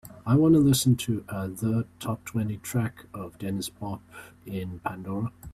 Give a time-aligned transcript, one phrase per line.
[0.25, 4.01] i wanna listen to a the top-twenty track of Denniz Pop
[4.47, 5.31] in Pandora